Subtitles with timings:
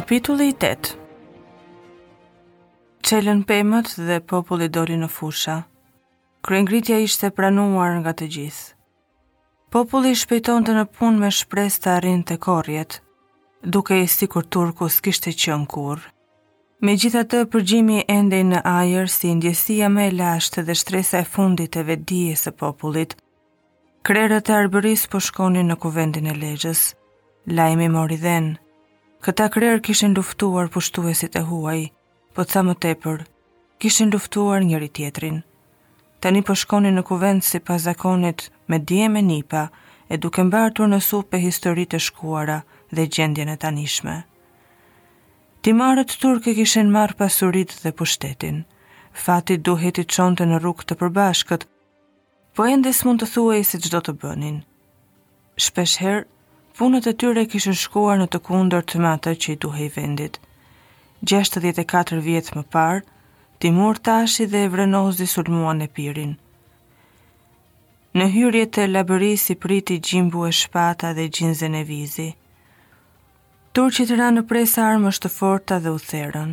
[0.00, 0.96] Kapitulli 8
[3.08, 5.56] Qelën pëmët dhe populli doli në fusha.
[6.48, 8.68] Krengritja ishte pranuar nga të gjithë.
[9.76, 12.92] Populli shpejton të në pun me shpres të arrin të korjet,
[13.76, 16.00] duke i si kur turkus kishte qënë kur.
[16.82, 21.76] Me gjitha të përgjimi endej në ajer si indjesia me lashtë dhe shtresa e fundit
[21.80, 23.18] e vedije së popullit,
[24.08, 26.86] krerët e arbëris po shkonin në kuvendin e legjës,
[27.60, 28.56] lajmi mori dhenë,
[29.20, 31.80] Këta krerë kishin luftuar pushtuesit e huaj,
[32.32, 33.18] po të sa më tepër,
[33.84, 35.42] kishin luftuar njëri tjetrin.
[36.24, 39.66] Tani po shkonin në kuvend si pas zakonit me djeme me nipa,
[40.08, 42.56] e duke mbartur në supe historitë e shkuara
[42.96, 44.14] dhe gjendjen e tanishme.
[45.60, 48.64] Timaret turke kishin marrë pasurit dhe pushtetin.
[49.12, 51.66] Fati duhet i qonte në rrug të përbashkët,
[52.56, 54.60] po endes mund të thuaj si gjdo të bënin.
[55.60, 56.26] Shpesh herë,
[56.80, 60.38] punët e tyre kishën shkuar në të kundër të matë që i duhej vendit.
[61.30, 63.02] 64 vjetë më parë,
[63.60, 66.30] Timur Tashi dhe Evrenozi sulmuan e pirin.
[68.16, 68.86] Në hyrje të
[69.42, 72.30] si priti gjimbu e shpata dhe gjinzën e vizi.
[73.76, 76.52] Turqit ra në presa armë të forta dhe u therën.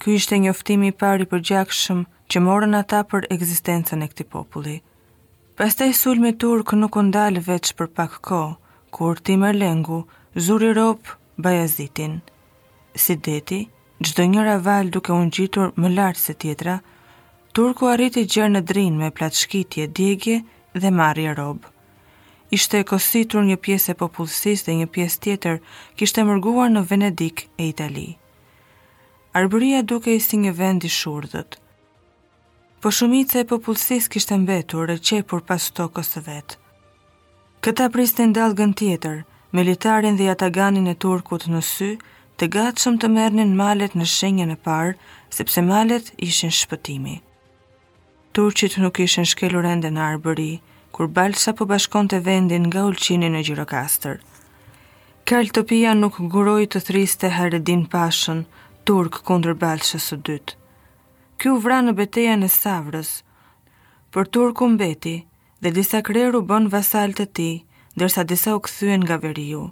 [0.00, 2.00] Ky ishte oftimi pari për gjakshëm
[2.30, 4.76] që morën ata për eksistencën e këti populli.
[5.60, 8.59] Pastaj sulmi turk nuk u ndal veç për pak kohë
[8.92, 9.98] kur ti më lëngu,
[10.44, 11.00] zuri rop
[11.44, 12.20] Bajazitin.
[12.94, 13.60] Si deti,
[14.04, 16.76] çdo njëra val duke u ngjitur më lart se tjetra,
[17.54, 20.36] Turku arriti gjërë në drin me plaçkitje djegje
[20.80, 21.64] dhe marri rob.
[22.56, 25.56] Ishte e kositur një pjesë e popullsisë dhe një pjesë tjetër
[25.98, 28.06] kishte mërguar në Venedik e Itali.
[29.40, 31.58] Arbëria duke i si një vend i shurdhët.
[32.80, 36.59] Po shumitë e popullsisë kishte mbetur e qepur pas tokës së vet.
[37.60, 39.18] Këta pristin dalgën tjetër,
[39.52, 41.88] militarin dhe jataganin e turkut në sy,
[42.40, 44.94] të gatshëm të mernin malet në shenjën e parë,
[45.38, 47.18] sepse malet ishin shpëtimi.
[48.32, 50.48] Turqit nuk ishin shkelur ende në arbëri,
[50.96, 54.16] kur balsa po bashkon të vendin nga ulqinin e gjirokastër.
[55.28, 58.40] Kaltopia nuk guroj të thriste Haredin Pashën,
[58.88, 60.54] turk kundër balshës së dytë.
[61.36, 63.12] Kjo vra në beteja në Savrës,
[64.16, 65.29] për turku mbeti, beti,
[65.62, 67.48] dhe disa kreru bën vasal të ti,
[68.00, 69.62] dërsa disa u këthyen nga veriu.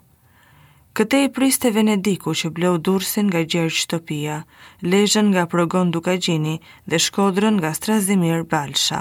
[0.98, 4.34] Këte i priste Venediku që bleu dursin nga gjerë shtopia,
[4.90, 6.56] lejën nga progon duka gjini
[6.90, 9.00] dhe shkodrën nga strazimir balsha.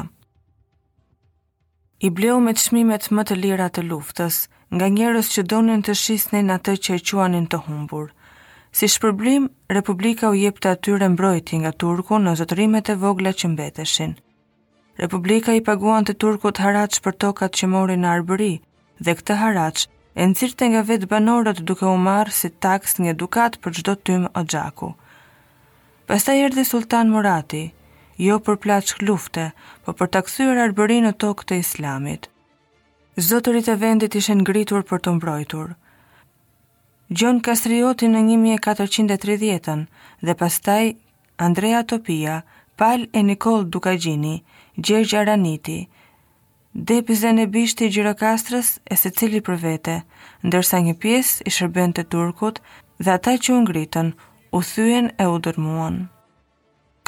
[2.07, 4.35] I bleu me të shmimet më të lira të luftës,
[4.77, 8.13] nga njerës që donin të shisnin në atë që e quanin të humbur.
[8.77, 9.43] Si shpërblim,
[9.77, 14.15] Republika u jep të atyre mbrojti nga Turku në zotrimet e vogla që mbeteshin–
[14.97, 18.51] Republika i paguan të Turkut haraç për tokat që mori në Arbëri,
[19.03, 19.83] dhe këtë haraç
[20.17, 24.23] e nëzirte nga vetë banorët duke u marë si taks një dukat për gjdo tym
[24.33, 24.89] o gjaku.
[26.09, 27.73] Pasta i Sultan Murati,
[28.17, 29.51] jo për plaçk lufte,
[29.85, 32.27] po për taksyër Arbëri në tokë të islamit.
[33.17, 35.67] Zotërit e vendit ishen ngritur për të mbrojtur.
[37.09, 39.85] Gjon Kastrioti në 1430-ën
[40.25, 40.83] dhe pastaj
[41.37, 42.41] Andrea Topia
[42.77, 44.43] Pal e Nikol Dukagjini,
[44.75, 45.87] Gjergj Araniti,
[46.77, 49.93] Depi zene bishti i Gjirokastrës e se cili për vete,
[50.45, 52.61] ndërsa një pies i shërben të Turkut
[53.01, 54.11] dhe ata që u ngritën,
[54.59, 55.97] u thyen e u dërmuon.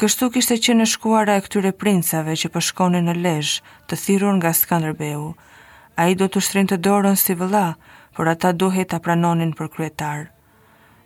[0.00, 3.54] Kështu kishte që në shkuara e këtyre princave që përshkone në lejsh
[3.86, 5.30] të thirur nga Skanderbeu,
[5.94, 7.64] a i do të shtrin të dorën si vëla,
[8.16, 10.26] për ata duhet të pranonin për kryetar.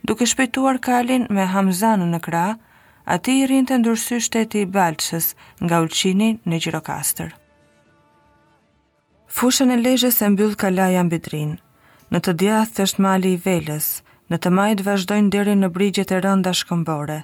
[0.09, 2.49] Duke shpejtuar kalin me Hamzanën në kra,
[3.05, 5.31] ati i rinë të ndërsy shteti i Balqës
[5.63, 7.35] nga ulqini në Gjirokastër.
[9.35, 11.55] Fushën e lejës e mbyllë ka laja mbidrin,
[12.15, 13.91] në të djath të është mali i velës,
[14.31, 17.21] në të majtë vazhdojnë deri në brigjet e rënda shkëmbore,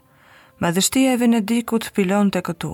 [0.61, 2.73] Madhështia e Venedikut pilon të këtu.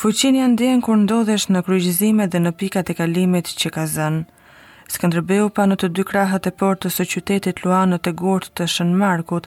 [0.00, 4.24] Fuqin janë djenë kur ndodhesh në kryqizime dhe në pikat e kalimit që ka zënë,
[4.90, 9.44] Skëndrëbeu pa në të dy krahët e portës o qytetit Luanët e Gortë të Shënmarkut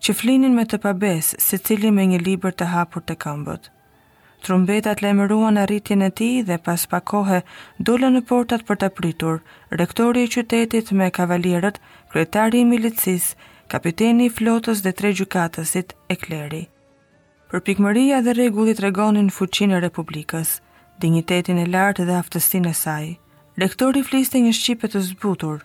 [0.00, 3.66] që flinin me të pabes se cili me një liber të hapur të këmbët.
[4.40, 7.42] Trumbetat lemëruan arritjen e ti dhe pas pakohe
[7.90, 9.40] dole në portat për të pritur,
[9.80, 11.76] rektori i qytetit me kavalierët,
[12.14, 13.34] kretari i milicis,
[13.68, 16.62] kapiteni i flotës dhe tre gjukatësit e kleri.
[17.52, 20.56] Për pikmëria dhe regullit regonin fuqin e republikës,
[21.02, 23.12] dignitetin e lartë dhe aftësin e saj.
[23.60, 25.58] Rektori fliste një shqipet të zbutur,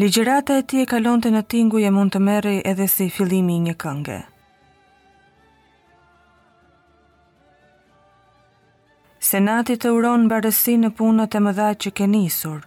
[0.00, 3.72] Ligjërata e ti e kalonte në tingu e mund të merej edhe si fillimi një
[3.82, 4.14] kënge.
[9.30, 12.62] Senati të uron barësi në punët e mëdha që ke nisur.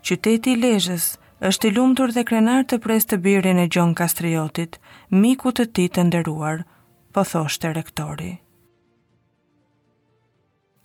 [0.00, 1.08] Qyteti Lezhës
[1.50, 4.78] është i lumtur dhe krenar të pres të birin e Gjon Kastriotit,
[5.12, 6.62] miku të ti të nderuar,
[7.12, 8.32] po thoshte rektori.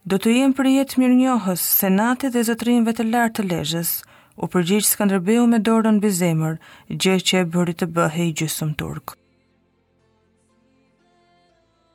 [0.03, 3.77] Do të jenë për jetë mirë njohës, senatit dhe zëtrinve të lartë të lejës, të
[3.77, 3.93] lejës,
[4.41, 6.55] u përgjigj Skënderbeu me dorën mbi zemër,
[6.89, 9.13] gjë që e bëri të bëhej gjysëm turk.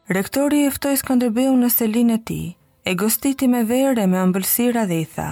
[0.08, 2.46] Rektori e ftoi Skënderbeu në selinë e tij,
[2.88, 5.31] e gostiti me verë me ëmbëlsira dhe i tha: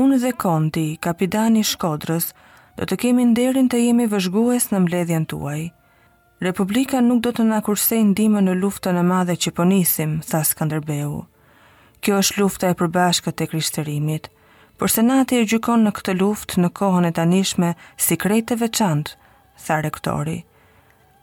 [0.00, 2.32] Unë dhe Konti, kapitani i Shkodrës,
[2.80, 5.68] do të kemi nderin të jemi vëzhgues në mbledhjen tuaj.
[6.42, 10.40] Republika nuk do të na kursej ndihmën në luftën e madhe që po nisim, tha
[10.46, 11.20] Skënderbeu.
[12.00, 14.28] Kjo është lufta e përbashkët e krishterimit,
[14.78, 19.14] por senati e gjykon në këtë luft në kohën e tanishme si krejtë e veçantë,
[19.66, 20.36] tha rektori.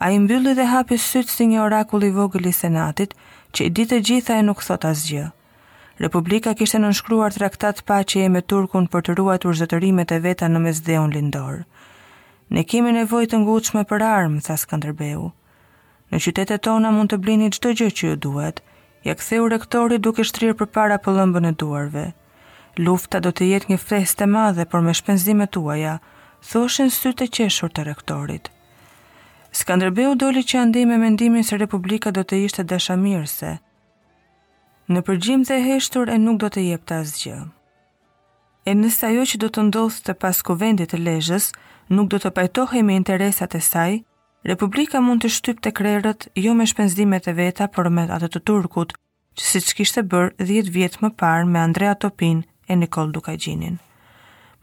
[0.03, 3.13] A i mbylli dhe hapi sytë si një orakull i vogël i senatit,
[3.55, 5.29] që i ditë gjitha e nuk thot asgjë.
[6.03, 10.47] Republika kishte nënshkruar traktat pa që e me Turkun për të ruajtur urzëtërimet e veta
[10.51, 11.63] në mes lindor.
[12.51, 15.29] Ne kemi nevojë të ngushtme për armë, tha Skënderbeu.
[16.11, 18.59] Në qytetet tona mund të blini çdo gjë që ju duhet,
[19.07, 22.05] ja ktheu rektori duke shtrirë përpara pëllëmbën e duarve
[22.77, 25.97] lufta do të jetë një freskë e madhe për me shpenzimet tuaja,
[26.49, 28.49] thoshin sytë të qeshur të rektorit.
[29.55, 33.51] Skanderbeu doli që andi me mendimin se Republika do të ishte dashamirëse.
[34.91, 37.37] Në përgjim dhe heshtur e nuk do të jep të asgjë.
[38.65, 41.49] E nësë ajo që do të ndodhë të pas kovendit të lejës,
[41.95, 43.95] nuk do të pajtohe me interesat e saj,
[44.45, 48.43] Republika mund të shtyp të krerët jo me shpenzimet e veta për me atë të
[48.45, 48.93] turkut,
[49.37, 53.79] që si që kishte bërë 10 vjetë më parë me Andrea Topin e Nikol Dukajgjinin.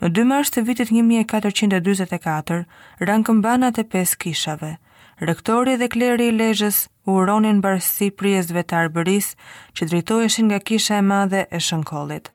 [0.03, 2.63] Në 2 mars të vitit 1444,
[3.07, 4.73] rënë këmbanat e pes kishave.
[5.23, 9.29] Rektori dhe kleri i lejës uronin bërësi prijezve të arbëris
[9.79, 12.31] që drejtojëshin nga kisha e madhe e shënkollit.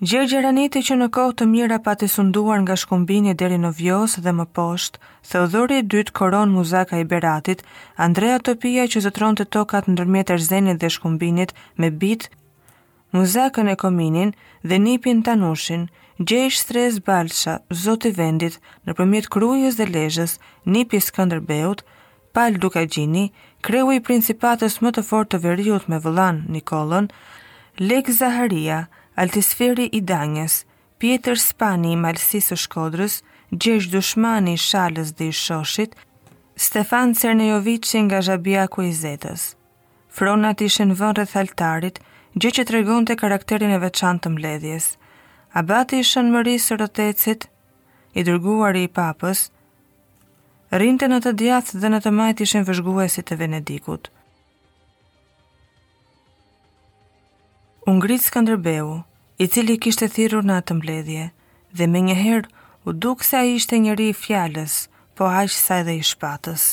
[0.00, 4.32] Gjerë Gjeraniti që në kohë të mira pati sunduar nga shkumbini deri në vjosë dhe
[4.38, 5.00] më poshtë,
[5.30, 7.64] Theodori i dytë koron muzaka i beratit,
[8.06, 12.30] Andrea Topia që zëtron të tokat në nërmjet e rzenit dhe shkumbinit me bitë
[13.12, 14.34] muzakën e kominin
[14.64, 20.36] dhe nipin tanushin, gjejsh strez balsha, zoti vendit, në përmjet krujës dhe lejës,
[20.66, 21.82] Nipis skëndërbeut,
[22.36, 23.30] pal duka gjini,
[23.66, 27.08] kreu i principatës më të fort të veriut me vëllan Nikolon,
[27.80, 28.84] Lek Zaharia,
[29.16, 30.60] altisferi i danjes,
[31.00, 33.22] Pieter Spani i malsisë shkodrës,
[33.56, 35.96] gjesh dushmani i shalës dhe i shoshit,
[36.60, 38.94] Stefan Cernejovici nga zhabia ku i
[40.12, 42.00] Fronat ishen vënë rëth altarit,
[42.38, 44.92] gjë që të regun të karakterin e veçan të mbledhjes.
[45.58, 47.46] Abati i shënë mëri së rëtecit,
[48.14, 49.48] i dërguar i papës,
[50.70, 54.10] rinte në të djathë dhe në të majt ishin vëzhguesit e Venedikut.
[57.90, 59.00] Ungritë Skanderbeu,
[59.42, 61.24] i cili kishte thirur në atë mbledhje,
[61.74, 62.52] dhe me njëherë
[62.86, 64.84] u dukë se a ishte njëri i fjales,
[65.18, 66.70] po aqë sa edhe i shpatës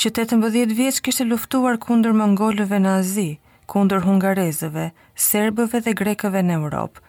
[0.00, 3.26] që të të mbëdhjet vjeç kishte luftuar kunder mongolëve në Azi,
[3.68, 4.86] kunder hungarezëve,
[5.28, 7.02] serbëve dhe grekëve në Europë,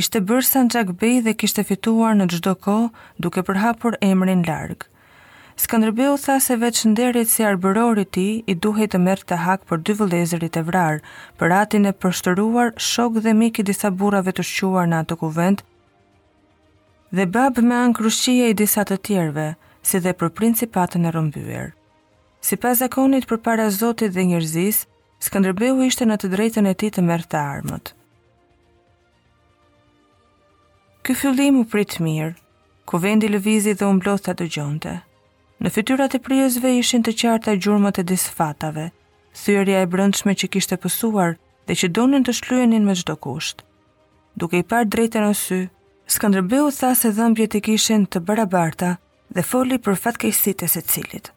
[0.00, 0.84] ishte bërë sa në
[1.26, 2.76] dhe kishte fituar në gjdo ko
[3.18, 4.86] duke përhapur emrin largë.
[5.64, 9.78] Skënderbeu tha se veç nderit si arbërori ti i duhej të mërë të hak për
[9.88, 11.02] dy vëlezërit e vrarë,
[11.40, 15.64] për atin e përstëruar shok dhe miki disa burave të shquar në ato kuvent,
[17.16, 19.48] dhe bab me anë krushqia i disa të tjerve,
[19.86, 21.68] si dhe për principatën e rëmbyër.
[22.46, 24.82] Si pas zakonit për para Zotit dhe njërzis,
[25.26, 27.92] Skanderbehu ishte në të drejtën e ti të mërë të armët.
[31.08, 32.34] Ky fillim u prit mirë,
[32.86, 34.92] ku vendi lëvizi dhe umblot të dëgjonte.
[35.64, 38.88] Në fytyrat e prijësve ishin të qarta gjurmët e disfatave,
[39.42, 43.64] thyrja e brëndshme që kishte pësuar dhe që donin të shlyenin me gjdo kusht.
[44.36, 45.62] Duke i par drejtën në sy,
[46.14, 48.92] Skanderbehu tha se dhëmbjet i kishin të barabarta, barta,
[49.34, 51.32] dhe foli për fatkejësit e se cilit.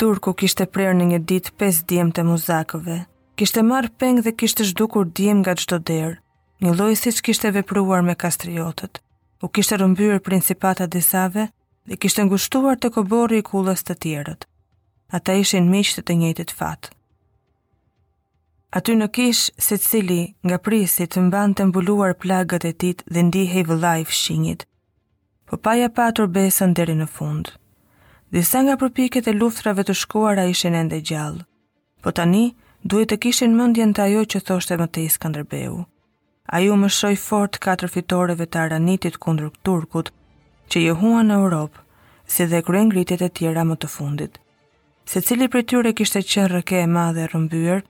[0.00, 3.00] Turku kishte prerë në një dit 5 djem të muzakove,
[3.36, 6.20] kishte marë peng dhe kishte zhdukur djem nga gjdo derë,
[6.62, 9.02] një lojësit që kishte vepruar me kastriotët,
[9.42, 11.48] u kishte rëmbyrë principata disave
[11.88, 14.48] dhe kishte ngushtuar të kobori i kullës të tjerët.
[15.16, 16.92] Ata ishin miqë të të njëtit fatë.
[18.78, 23.24] Aty në kish, se cili nga prisit të mban të mbuluar plagët e tit dhe
[23.26, 24.62] ndihe i vëllaj fëshinjit,
[25.50, 27.48] po pa ja patur besën deri në fund.
[28.30, 31.42] Disa nga përpiket e luftrave të shkuara ishin ende gjallë,
[32.04, 32.42] po tani
[32.86, 35.80] duhet të kishin mendjen të ajo që thoshte Matej Skënderbeu.
[36.56, 40.12] Ai u shoj fort katër fitoreve të Aranitit kundër turkut
[40.70, 40.92] që i
[41.26, 41.82] në Europë,
[42.32, 44.38] si dhe kryengritjet e tjera më të fundit.
[45.10, 47.80] Secili prej tyre kishte qenë rëke e madhe rrëmbyer,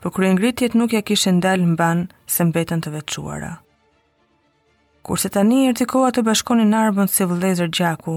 [0.00, 3.52] por kryengritjet nuk ja kishin dalë mban se mbetën të veçuara
[5.10, 5.86] kurse tani i rëti
[6.16, 8.12] të bashkoni në arbën si vëllezër gjaku,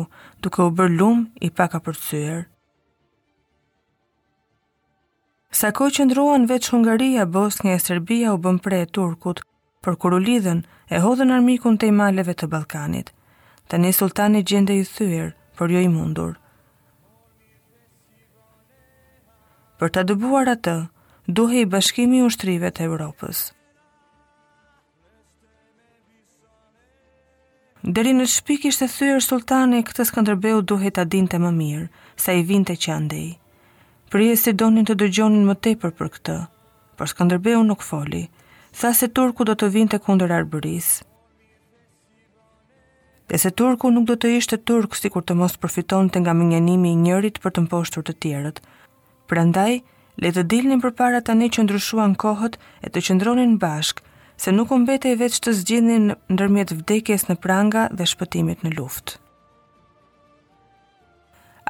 [0.46, 2.44] duke u bërë lumë i paka përtsyër.
[5.50, 9.42] Sa ko që ndruan veç Hungaria, Bosnia e Serbia u bëm prej e Turkut,
[9.82, 10.60] për kur u lidhen
[10.94, 13.10] e hodhen armikun të i maleve të Balkanit.
[13.70, 16.38] Tani sultani gjende i thyër, për jo i mundur.
[19.82, 20.78] Për të dëbuar atë,
[21.26, 23.48] duhe i bashkimi u shtrive të Europës.
[27.84, 32.44] Deri në shpik ishte thyër sultani, këtë skëndërbeu duhet a dinte më mirë, sa i
[32.48, 33.34] vinte që andej.
[34.08, 36.36] Prije si donin të dëgjonin më tepër për këtë,
[36.96, 38.22] por skëndërbeu nuk foli,
[38.80, 41.02] tha se turku do të vinte kunder arbëris.
[43.28, 46.38] Dhe se turku nuk do të ishte turk si kur të mos përfiton të nga
[46.40, 48.64] mëngjenimi i njërit për të mposhtur të tjerët.
[49.28, 49.82] Prandaj,
[50.24, 54.04] le të dilnin për para tani që ndryshuan kohët e të qëndronin bashkë,
[54.44, 58.66] se nuk u mbete e vetë të zgjidhin në nërmjet vdekjes në pranga dhe shpëtimit
[58.66, 59.14] në luft.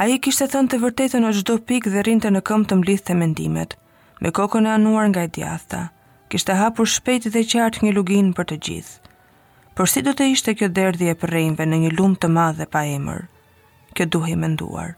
[0.02, 2.78] A i kishtë të thënë të vërtetën në gjdo pikë dhe rinte në këmë të
[2.80, 3.76] mblith të mendimet,
[4.26, 5.82] me kokën e anuar nga i djatha,
[6.34, 9.12] kishtë të hapur shpejt dhe qartë një lugin për të gjithë.
[9.78, 12.82] Por si do të ishte kjo derdhje për rejnve në një lumë të madhe pa
[12.98, 13.28] emër,
[13.94, 14.96] kjo duhe i menduar,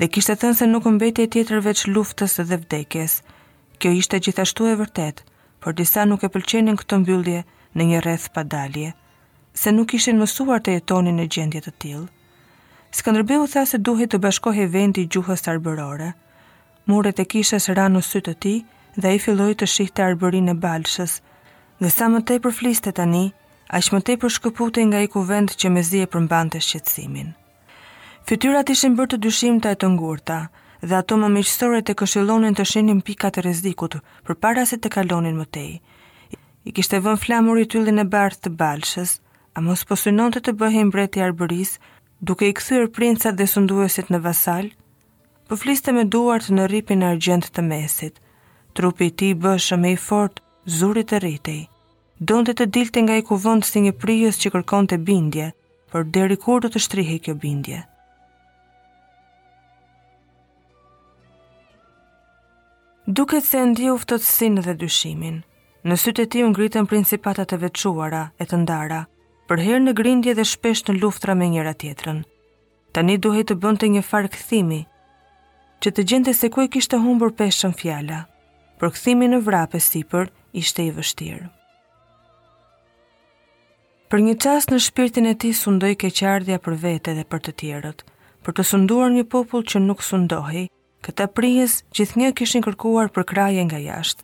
[0.00, 3.12] dhe kishtë të thënë se nuk u e tjetër veç luftës dhe vdekjes,
[3.78, 5.24] kjo ishte gjithashtu e vërtetë,
[5.62, 7.40] por disa nuk e pëlqenin këtë mbyllje
[7.78, 8.88] në një rreth padalje,
[9.60, 12.08] se nuk ishin mësuar të jetonin në gjendje të tillë.
[12.98, 16.08] Skënderbeu tha se duhet të bashkohej vendi i gjuhës arbërore.
[16.90, 18.56] Muret e kishës ranë në sy të tij
[18.98, 21.14] dhe ai filloi të shihte arbërinë e Balshës.
[21.82, 23.24] Dhe sa më tepër fliste tani,
[23.78, 27.30] aq më tepër shkëputej nga ai kuvent që mezi e përmbante shqetësimin.
[28.28, 30.40] Fytyrat ishin bërë të dyshimta e të ngurta,
[30.88, 33.94] dhe ato më miqësore të këshillonin të shenin pikat e rrezikut
[34.26, 35.68] përpara se të kalonin më tej.
[36.68, 39.12] I kishte vënë flamur i tyllin e bardh të Balshës,
[39.56, 41.72] a mos po synonte të bëhej mbreti i Arbëris,
[42.26, 44.70] duke i kthyer princat dhe sunduesit në vasal?
[45.48, 48.14] Po fliste me duart në rripin e argjent të mesit.
[48.74, 50.40] Trupi i ti tij me i fort,
[50.78, 51.60] zuri të rritej.
[52.28, 55.48] Donte të dilte nga i kuvend si një prijës që kërkonte bindje,
[55.90, 57.80] por deri kur do të shtrihej kjo bindje?
[63.14, 63.84] duket se ndi
[64.18, 65.42] sinë dhe dyshimin.
[65.84, 69.02] Në sytë e ti unë gritën principatat e vequara e të ndara,
[69.48, 72.22] për herë në grindje dhe shpesh në luftra me njëra tjetrën.
[72.92, 74.80] Tani duhet të bënte një farë këthimi,
[75.82, 78.20] që të gjente se ku e kishtë humbur peshën fjala,
[78.80, 81.46] për këthimi në vrape sipër ishte i vështirë.
[84.12, 87.98] Për një qas në shpirtin e ti sundoj keqardhja për vete dhe për të tjerët,
[88.44, 90.66] për të sunduar një popull që nuk sundohi,
[91.02, 94.22] Këtë prijes, gjithë një kishin kërkuar për kraje nga jashtë,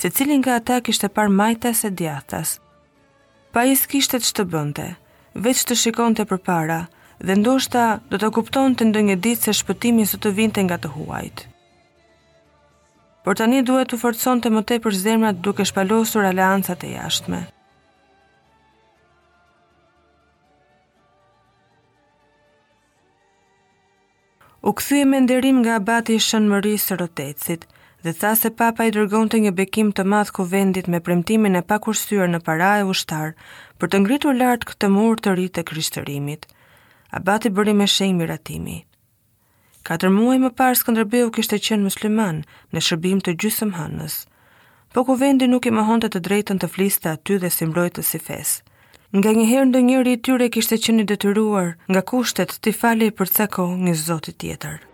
[0.00, 2.58] se cilin nga ata kishte par majtas e djathas.
[3.54, 4.88] Pa i s'kishtet që të bënte,
[5.46, 6.78] veç të shikon të për para,
[7.26, 10.76] dhe ndoshta do të kupton të ndë një ditë se shpëtimi së të vinte nga
[10.82, 11.46] të huajt.
[13.24, 17.42] Por tani duhet të forcon të mëte për zemrat duke shpalosur aleancat e jashtme.
[24.62, 27.66] u kthy e nderim nga abati i shënmërisë rotecit
[28.04, 31.62] dhe tha se papa i dërgonte një bekim të madh kuvendit me premtimin e
[32.02, 33.34] syrë në para e ushtar
[33.78, 36.46] për të ngritur lart këtë mur të ri të krishterimit.
[37.10, 38.82] Abati bëri me shenjë miratimi.
[39.82, 42.42] Katër muaj më parë Skënderbeu kishte qenë musliman
[42.74, 44.14] në shërbim të gjysmë hënës.
[44.92, 48.67] Po kuvendi nuk i mohonte të drejtën të fliste aty dhe si mbrojtës si fesë.
[49.16, 53.70] Nga njëherë ndë njëri i tyre kishte qenë detyruar nga kushtet të fali për cako
[53.86, 54.87] një zotit tjetër.